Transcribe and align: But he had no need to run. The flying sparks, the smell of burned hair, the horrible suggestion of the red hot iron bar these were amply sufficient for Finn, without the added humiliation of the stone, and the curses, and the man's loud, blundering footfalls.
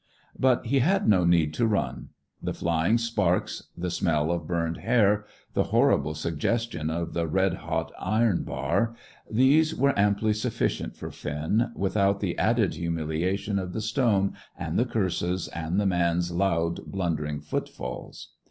But 0.39 0.65
he 0.65 0.79
had 0.79 1.07
no 1.07 1.25
need 1.25 1.53
to 1.53 1.67
run. 1.67 2.09
The 2.41 2.55
flying 2.55 2.97
sparks, 2.97 3.65
the 3.77 3.91
smell 3.91 4.31
of 4.31 4.47
burned 4.47 4.77
hair, 4.77 5.25
the 5.53 5.65
horrible 5.65 6.15
suggestion 6.15 6.89
of 6.89 7.13
the 7.13 7.27
red 7.27 7.53
hot 7.53 7.91
iron 7.99 8.41
bar 8.41 8.95
these 9.29 9.75
were 9.75 9.93
amply 9.95 10.33
sufficient 10.33 10.95
for 10.95 11.11
Finn, 11.11 11.69
without 11.75 12.19
the 12.19 12.35
added 12.39 12.73
humiliation 12.73 13.59
of 13.59 13.73
the 13.73 13.79
stone, 13.81 14.33
and 14.57 14.79
the 14.79 14.85
curses, 14.85 15.47
and 15.49 15.79
the 15.79 15.85
man's 15.85 16.31
loud, 16.31 16.83
blundering 16.87 17.39
footfalls. 17.39 18.29